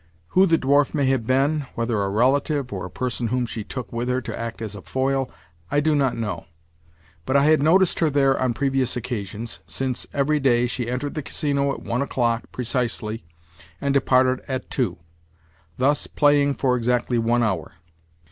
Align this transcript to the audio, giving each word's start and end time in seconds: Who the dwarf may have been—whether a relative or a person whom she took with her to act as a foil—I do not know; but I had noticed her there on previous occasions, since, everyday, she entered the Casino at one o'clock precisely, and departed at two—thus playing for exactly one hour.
Who 0.29 0.47
the 0.47 0.57
dwarf 0.57 0.95
may 0.95 1.05
have 1.11 1.27
been—whether 1.27 2.01
a 2.01 2.09
relative 2.09 2.73
or 2.73 2.85
a 2.85 2.89
person 2.89 3.27
whom 3.27 3.45
she 3.45 3.63
took 3.63 3.93
with 3.93 4.09
her 4.09 4.19
to 4.21 4.35
act 4.35 4.59
as 4.59 4.73
a 4.73 4.81
foil—I 4.81 5.79
do 5.79 5.93
not 5.93 6.17
know; 6.17 6.45
but 7.23 7.37
I 7.37 7.43
had 7.45 7.61
noticed 7.61 7.99
her 7.99 8.09
there 8.09 8.35
on 8.41 8.55
previous 8.55 8.97
occasions, 8.97 9.59
since, 9.67 10.07
everyday, 10.11 10.65
she 10.65 10.89
entered 10.89 11.13
the 11.13 11.21
Casino 11.21 11.71
at 11.71 11.83
one 11.83 12.01
o'clock 12.01 12.51
precisely, 12.51 13.25
and 13.79 13.93
departed 13.93 14.43
at 14.47 14.71
two—thus 14.71 16.07
playing 16.07 16.55
for 16.55 16.75
exactly 16.75 17.19
one 17.19 17.43
hour. 17.43 17.73